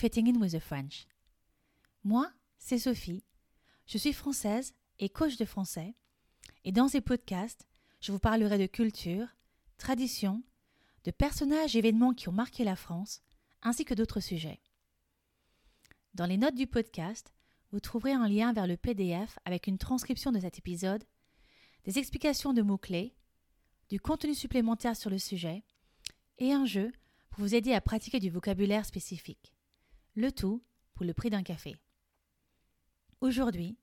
[0.00, 1.08] Fitting in with the French.
[2.04, 3.24] Moi, c'est Sophie.
[3.84, 5.96] Je suis française et coach de français.
[6.62, 7.66] Et dans ces podcasts,
[8.00, 9.26] je vous parlerai de culture,
[9.76, 10.44] tradition,
[11.02, 13.22] de personnages et événements qui ont marqué la France,
[13.62, 14.60] ainsi que d'autres sujets.
[16.14, 17.34] Dans les notes du podcast,
[17.72, 21.02] vous trouverez un lien vers le PDF avec une transcription de cet épisode,
[21.82, 23.16] des explications de mots-clés,
[23.88, 25.64] du contenu supplémentaire sur le sujet
[26.38, 26.92] et un jeu
[27.30, 29.57] pour vous aider à pratiquer du vocabulaire spécifique.
[30.20, 30.64] Le tout
[30.94, 31.76] pour le prix d'un café.
[33.20, 33.78] Aujourd'hui,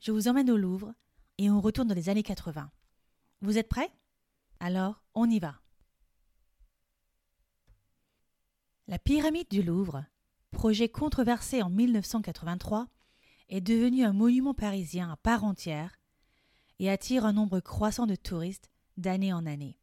[0.00, 0.94] je vous emmène au Louvre
[1.36, 2.70] et on retourne dans les années 80.
[3.42, 3.92] Vous êtes prêts?
[4.60, 5.60] Alors, on y va.
[8.88, 10.06] La pyramide du Louvre,
[10.52, 12.88] projet controversé en 1983,
[13.50, 15.98] est devenue un monument parisien à part entière
[16.78, 19.78] et attire un nombre croissant de touristes d'année en année.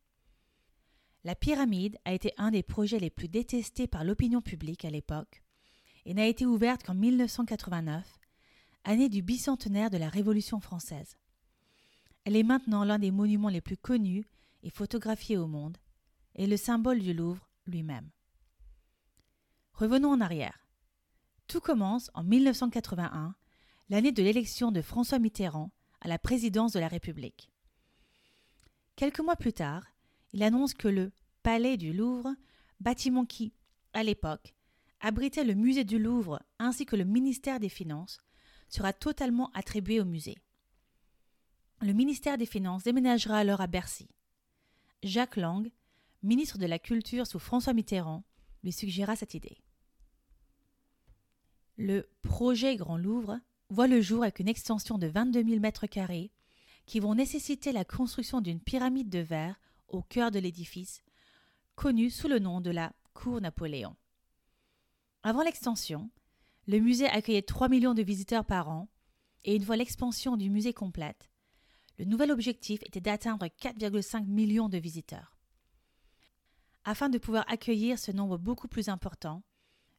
[1.26, 5.44] La pyramide a été un des projets les plus détestés par l'opinion publique à l'époque
[6.06, 8.20] et n'a été ouverte qu'en 1989,
[8.84, 11.18] année du bicentenaire de la Révolution française.
[12.26, 14.26] Elle est maintenant l'un des monuments les plus connus
[14.64, 15.78] et photographiés au monde,
[16.36, 18.10] et le symbole du Louvre lui-même.
[19.74, 20.68] Revenons en arrière.
[21.48, 23.36] Tout commence en 1981,
[23.90, 27.50] l'année de l'élection de François Mitterrand à la présidence de la République.
[28.96, 29.86] Quelques mois plus tard,
[30.34, 31.12] il annonce que le
[31.44, 32.34] Palais du Louvre,
[32.80, 33.54] bâtiment qui,
[33.94, 34.56] à l'époque,
[35.02, 38.22] abritait le musée du Louvre ainsi que le ministère des Finances,
[38.70, 40.38] sera totalement attribué au musée.
[41.82, 44.08] Le ministère des Finances déménagera alors à Bercy.
[45.04, 45.70] Jacques Lang,
[46.24, 48.24] ministre de la Culture sous François Mitterrand,
[48.64, 49.58] lui suggéra cette idée.
[51.78, 56.32] Le projet Grand Louvre voit le jour avec une extension de 22 000 mètres carrés
[56.86, 61.04] qui vont nécessiter la construction d'une pyramide de verre au cœur de l'édifice,
[61.76, 63.96] connue sous le nom de la Cour Napoléon.
[65.24, 66.10] Avant l'extension,
[66.68, 68.90] le musée accueillait 3 millions de visiteurs par an,
[69.44, 71.30] et une fois l'expansion du musée complète,
[72.00, 75.38] le nouvel objectif était d'atteindre 4,5 millions de visiteurs.
[76.86, 79.44] Afin de pouvoir accueillir ce nombre beaucoup plus important,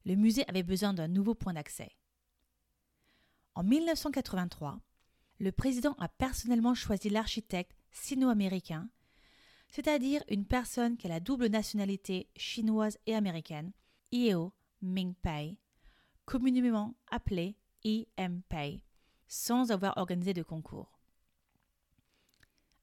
[0.04, 1.92] le musée avait besoin d'un nouveau point d'accès.
[3.54, 4.80] En 1983,
[5.38, 8.88] le président a personnellement choisi l'architecte sino-américain,
[9.68, 13.72] c'est-à-dire une personne qui a la double nationalité chinoise et américaine,
[14.10, 15.58] Yeo Ming-pei,
[16.24, 18.82] communément appelé E.M.Pei,
[19.26, 20.98] sans avoir organisé de concours.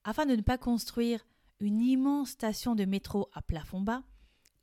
[0.04, 1.26] Afin de ne pas construire
[1.60, 4.04] une immense station de métro à plafond bas,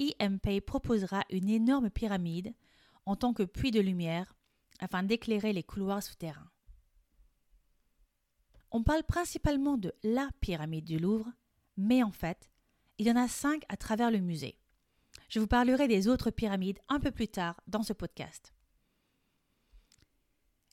[0.00, 2.54] E.M.Pei proposera une énorme pyramide
[3.04, 4.34] en tant que puits de lumière
[4.80, 6.50] afin d'éclairer les couloirs souterrains.
[8.70, 11.30] On parle principalement de la pyramide du Louvre,
[11.76, 12.50] mais en fait,
[12.98, 14.58] il y en a cinq à travers le musée.
[15.28, 18.54] Je vous parlerai des autres pyramides un peu plus tard dans ce podcast.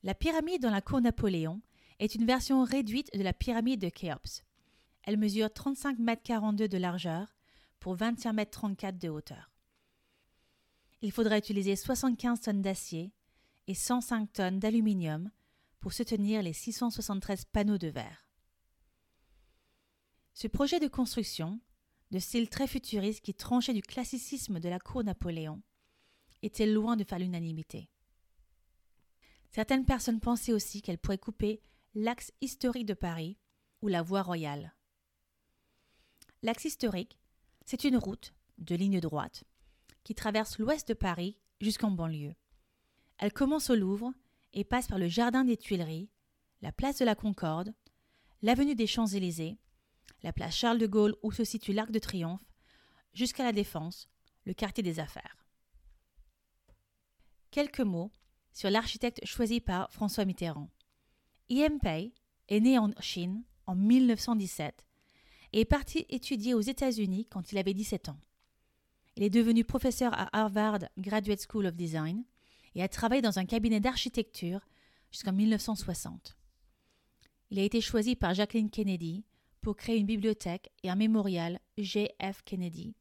[0.04, 1.62] La pyramide dans la cour Napoléon
[2.00, 4.44] est une version réduite de la pyramide de Khéops.
[5.04, 7.36] Elle mesure 35 mètres 42 de largeur
[7.80, 9.52] pour 21 mètres 34 de hauteur.
[11.02, 13.14] Il faudra utiliser 75 tonnes d'acier
[13.68, 15.32] et 105 tonnes d'aluminium
[15.80, 18.28] pour soutenir les 673 panneaux de verre.
[20.34, 21.60] Ce projet de construction,
[22.14, 25.64] de style très futuriste qui tranchait du classicisme de la cour Napoléon,
[26.44, 27.90] était loin de faire l'unanimité.
[29.50, 31.60] Certaines personnes pensaient aussi qu'elle pourrait couper
[31.96, 33.40] l'axe historique de Paris
[33.82, 34.76] ou la voie royale.
[36.44, 37.18] L'axe historique,
[37.66, 39.44] c'est une route de ligne droite
[40.04, 42.36] qui traverse l'ouest de Paris jusqu'en banlieue.
[43.18, 44.14] Elle commence au Louvre
[44.54, 46.12] et passe par le jardin des Tuileries,
[46.62, 47.74] la place de la Concorde,
[48.44, 49.58] l'avenue des Champs-Élysées,
[50.24, 52.46] la place Charles de Gaulle où se situe l'Arc de Triomphe,
[53.14, 54.10] jusqu'à la Défense,
[54.46, 55.46] le quartier des affaires.
[57.52, 58.12] Quelques mots
[58.52, 60.70] sur l'architecte choisi par François Mitterrand.
[61.50, 62.14] Iem Pei
[62.48, 64.86] est né en Chine en 1917
[65.54, 68.20] et est parti étudier aux États-Unis quand il avait 17 ans.
[69.16, 72.24] Il est devenu professeur à Harvard Graduate School of Design
[72.76, 74.62] et a travaillé dans un cabinet d'architecture
[75.12, 76.36] jusqu'en 1960.
[77.52, 79.24] Il a été choisi par Jacqueline Kennedy
[79.64, 82.44] pour créer une bibliothèque et un mémorial J.F.
[82.44, 82.94] Kennedy,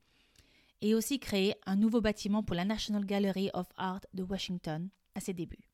[0.81, 5.21] et aussi créer un nouveau bâtiment pour la National Gallery of Art de Washington à
[5.21, 5.69] ses débuts.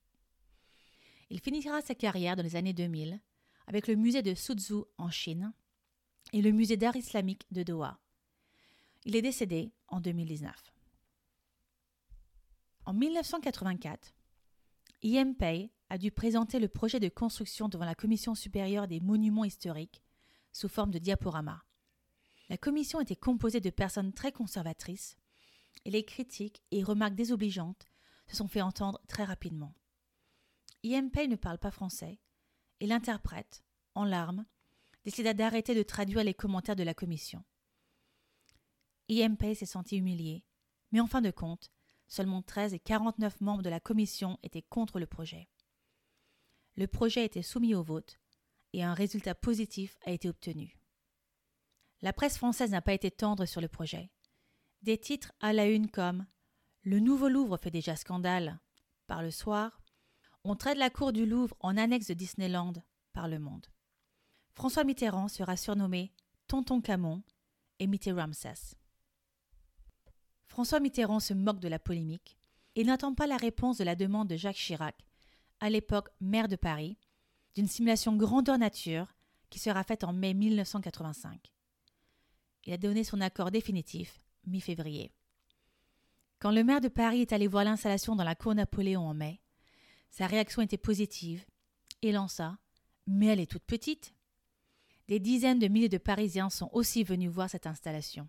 [1.31, 3.21] Il finira sa carrière dans les années 2000
[3.67, 5.53] avec le musée de Suzhou en Chine
[6.33, 8.01] et le musée d'art islamique de Doha.
[9.05, 10.55] Il est décédé en 2019.
[12.87, 14.15] En 1984,
[15.03, 19.45] Iem Pei a dû présenter le projet de construction devant la Commission supérieure des monuments
[19.45, 20.03] historiques
[20.59, 21.63] sous forme de diaporama.
[22.49, 25.17] La commission était composée de personnes très conservatrices
[25.85, 27.87] et les critiques et remarques désobligeantes
[28.27, 29.73] se sont fait entendre très rapidement.
[30.83, 32.19] Pei ne parle pas français
[32.81, 33.63] et l'interprète,
[33.95, 34.47] en larmes,
[35.05, 37.45] décida d'arrêter de traduire les commentaires de la commission.
[39.07, 40.45] Pei s'est senti humilié,
[40.91, 41.71] mais en fin de compte,
[42.09, 45.49] seulement 13 et 49 membres de la commission étaient contre le projet.
[46.75, 48.19] Le projet été soumis au vote
[48.79, 50.79] et un résultat positif a été obtenu.
[52.01, 54.13] La presse française n'a pas été tendre sur le projet.
[54.83, 56.27] Des titres à la une comme
[56.83, 58.61] Le nouveau Louvre fait déjà scandale
[59.09, 59.83] par le soir,
[60.45, 62.75] on traite la cour du Louvre en annexe de Disneyland
[63.13, 63.67] par le monde.
[64.53, 66.15] François Mitterrand sera surnommé
[66.47, 67.25] Tonton Camon
[67.81, 68.77] et Mitterrand Ramsès.
[70.47, 72.39] François Mitterrand se moque de la polémique
[72.77, 75.05] et n'attend pas la réponse de la demande de Jacques Chirac,
[75.59, 76.97] à l'époque maire de Paris,
[77.55, 79.15] d'une simulation grandeur nature
[79.51, 81.53] qui sera faite en mai 1985.
[82.65, 85.13] Il a donné son accord définitif mi-février.
[86.39, 89.41] Quand le maire de Paris est allé voir l'installation dans la cour Napoléon en mai,
[90.11, 91.45] sa réaction était positive
[92.03, 92.59] et lança
[93.07, 94.15] Mais elle est toute petite.
[95.09, 98.29] Des dizaines de milliers de Parisiens sont aussi venus voir cette installation.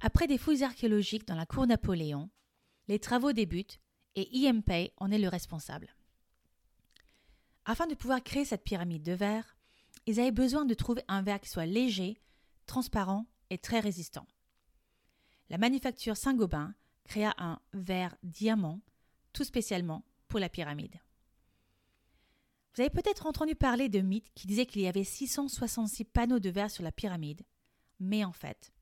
[0.00, 2.28] Après des fouilles archéologiques dans la cour Napoléon,
[2.88, 3.80] les travaux débutent
[4.14, 4.28] et
[4.66, 5.94] Pei en est le responsable.
[7.64, 9.56] Afin de pouvoir créer cette pyramide de verre,
[10.06, 12.20] ils avaient besoin de trouver un verre qui soit léger,
[12.66, 14.26] transparent et très résistant.
[15.48, 16.74] La manufacture Saint-Gobain
[17.04, 18.80] créa un verre diamant,
[19.32, 20.96] tout spécialement pour la pyramide.
[22.74, 26.48] Vous avez peut-être entendu parler de mythes qui disaient qu'il y avait 666 panneaux de
[26.48, 27.42] verre sur la pyramide,
[28.00, 28.72] mais en fait,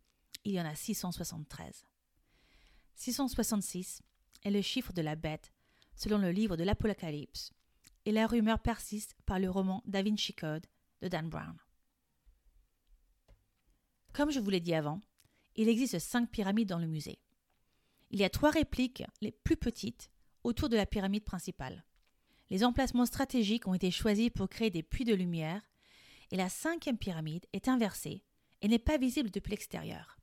[0.44, 1.84] il y en a 673.
[2.94, 4.02] 666
[4.44, 5.52] est le chiffre de la bête,
[5.96, 7.52] selon le livre de l'Apocalypse,
[8.10, 10.66] et la rumeur persiste par le roman Da Vinci Code
[11.00, 11.56] de Dan Brown.
[14.12, 15.00] Comme je vous l'ai dit avant,
[15.54, 17.20] il existe cinq pyramides dans le musée.
[18.10, 20.10] Il y a trois répliques, les plus petites,
[20.42, 21.84] autour de la pyramide principale.
[22.50, 25.62] Les emplacements stratégiques ont été choisis pour créer des puits de lumière,
[26.32, 28.24] et la cinquième pyramide est inversée
[28.60, 30.18] et n'est pas visible depuis l'extérieur.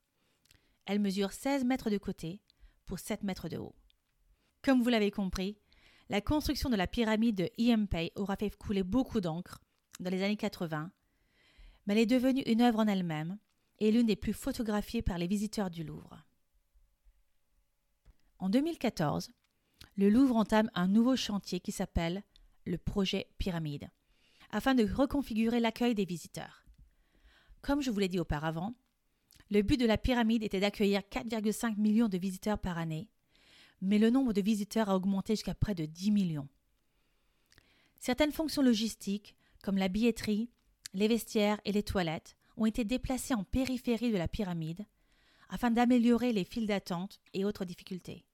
[0.86, 2.42] Elle mesure 16 mètres de côté
[2.86, 3.78] pour 7 mètres de haut.
[4.62, 5.58] Comme vous l'avez compris,
[6.10, 9.62] la construction de la pyramide de Iempei aura fait couler beaucoup d'encre
[10.00, 10.92] dans les années 80,
[11.86, 13.38] mais elle est devenue une œuvre en elle-même
[13.80, 16.24] et l'une des plus photographiées par les visiteurs du Louvre.
[18.40, 19.32] En 2014,
[19.98, 22.24] le Louvre entame un nouveau chantier qui s'appelle
[22.66, 23.90] le projet Pyramide,
[24.52, 26.66] afin de reconfigurer l'accueil des visiteurs.
[27.62, 28.76] Comme je vous l'ai dit auparavant,
[29.50, 33.10] le but de la pyramide était d'accueillir 4,5 millions de visiteurs par année,
[33.82, 36.48] mais le nombre de visiteurs a augmenté jusqu'à près de 10 millions.
[38.00, 40.50] Certaines fonctions logistiques, comme la billetterie,
[40.94, 44.86] les vestiaires et les toilettes, ont été déplacées en périphérie de la pyramide
[45.50, 48.26] afin d'améliorer les files d'attente et autres difficultés.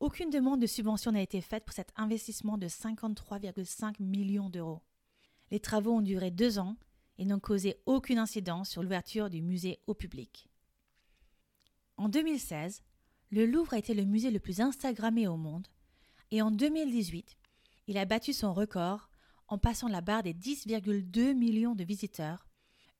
[0.00, 4.82] Aucune demande de subvention n'a été faite pour cet investissement de 53,5 millions d'euros.
[5.50, 6.76] Les travaux ont duré deux ans
[7.18, 10.48] et n'ont causé aucune incidence sur l'ouverture du musée au public.
[11.96, 12.82] En 2016,
[13.32, 15.66] le Louvre a été le musée le plus Instagrammé au monde
[16.30, 17.38] et en 2018,
[17.86, 19.08] il a battu son record
[19.48, 22.46] en passant la barre des 10,2 millions de visiteurs,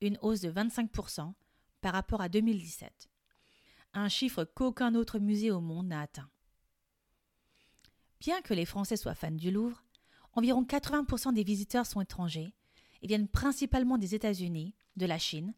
[0.01, 1.35] une hausse de 25%
[1.83, 3.11] par rapport à 2017,
[3.93, 6.31] un chiffre qu'aucun autre musée au monde n'a atteint.
[8.19, 9.85] Bien que les Français soient fans du Louvre,
[10.33, 12.55] environ 80% des visiteurs sont étrangers
[13.03, 15.53] et viennent principalement des États-Unis, de la Chine,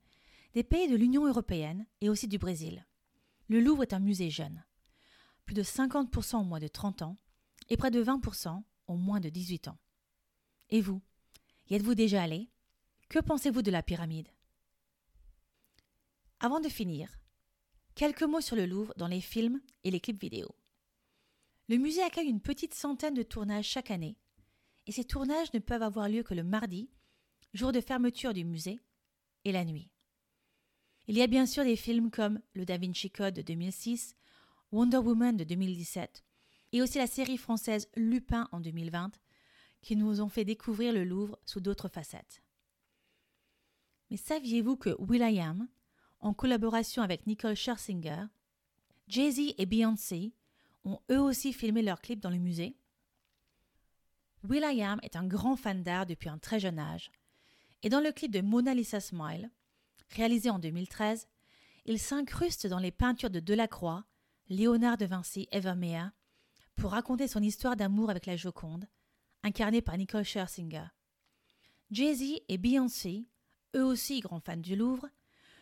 [0.53, 2.85] des pays de l'Union européenne et aussi du Brésil.
[3.49, 4.65] Le Louvre est un musée jeune.
[5.45, 7.17] Plus de 50% ont moins de 30 ans
[7.69, 9.79] et près de 20% ont moins de 18 ans.
[10.71, 11.03] Et vous?
[11.69, 12.51] Y êtes-vous déjà allé?
[13.09, 14.29] Que pensez-vous de la pyramide?
[16.41, 17.19] Avant de finir,
[17.95, 20.55] quelques mots sur le Louvre dans les films et les clips vidéo.
[21.69, 24.19] Le musée accueille une petite centaine de tournages chaque année,
[24.87, 26.91] et ces tournages ne peuvent avoir lieu que le mardi
[27.55, 28.81] jour de fermeture du musée,
[29.45, 29.91] et la nuit.
[31.07, 34.17] Il y a bien sûr des films comme Le Da Vinci Code de 2006,
[34.73, 36.25] Wonder Woman de 2017,
[36.73, 39.13] et aussi la série française Lupin en 2020,
[39.83, 42.43] qui nous ont fait découvrir le Louvre sous d'autres facettes.
[44.11, 45.69] Mais saviez-vous que Will.i.am,
[46.21, 48.25] en collaboration avec Nicole Scherzinger,
[49.09, 50.33] Jay-Z et Beyoncé
[50.85, 52.79] ont eux aussi filmé leurs clips dans le musée?
[54.43, 57.11] Will.i.am est un grand fan d'art depuis un très jeune âge
[57.83, 59.51] et dans le clip de Mona Lisa Smile,
[60.11, 61.29] réalisé en 2013,
[61.87, 64.05] il s'incruste dans les peintures de Delacroix,
[64.49, 66.11] Léonard de Vinci et Vermeer
[66.77, 68.87] pour raconter son histoire d'amour avec la Joconde,
[69.43, 70.87] incarnée par Nicole Scherzinger.
[71.91, 73.27] Jay-Z et Beyoncé,
[73.77, 75.09] eux aussi grands fans du Louvre,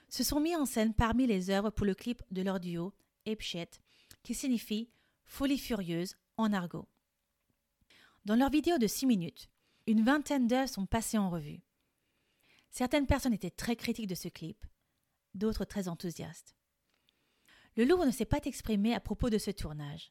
[0.08, 2.94] se sont mis en scène parmi les œuvres pour le clip de leur duo
[3.38, 3.80] Shit,
[4.22, 4.90] qui signifie
[5.24, 6.88] Folie furieuse en argot.
[8.24, 9.48] Dans leur vidéo de 6 minutes,
[9.86, 11.60] une vingtaine d'heures sont passées en revue.
[12.72, 14.66] Certaines personnes étaient très critiques de ce clip,
[15.34, 16.56] d'autres très enthousiastes.
[17.76, 20.10] Le Louvre ne s'est pas exprimé à propos de ce tournage.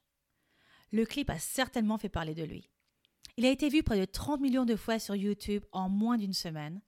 [0.92, 2.70] Le clip a certainement fait parler de lui.
[3.38, 6.34] Il a été vu près de 30 millions de fois sur YouTube en moins d'une
[6.34, 6.82] semaine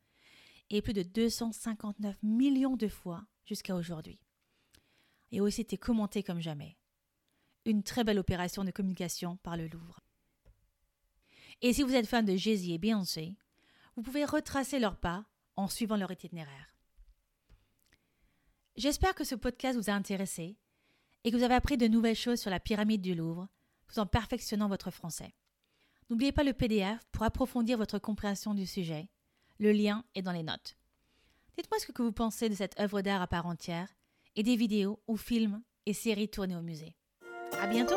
[0.69, 4.19] et plus de 259 millions de fois jusqu'à aujourd'hui.
[5.31, 6.77] Et aussi été commenté comme jamais.
[7.65, 10.01] Une très belle opération de communication par le Louvre.
[11.61, 13.35] Et si vous êtes fan de Jay-Z et Beyoncé,
[13.95, 16.73] vous pouvez retracer leurs pas en suivant leur itinéraire.
[18.75, 20.57] J'espère que ce podcast vous a intéressé
[21.23, 23.47] et que vous avez appris de nouvelles choses sur la pyramide du Louvre
[23.87, 25.33] tout en perfectionnant votre français.
[26.09, 29.09] N'oubliez pas le PDF pour approfondir votre compréhension du sujet.
[29.59, 30.75] Le lien est dans les notes.
[31.57, 33.89] Dites-moi ce que vous pensez de cette œuvre d'art à part entière
[34.35, 36.95] et des vidéos ou films et séries tournées au musée.
[37.59, 37.95] À bientôt!